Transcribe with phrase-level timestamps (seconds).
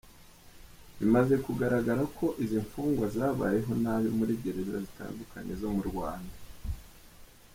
[0.99, 6.35] Bimaze kugaragara ko izi mfungwa zabayeho nabi muri gereza zitandukanye zo mu Rwanda;